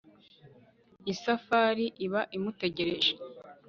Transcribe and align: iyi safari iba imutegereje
iyi 1.01 1.13
safari 1.23 1.85
iba 2.05 2.21
imutegereje 2.37 3.11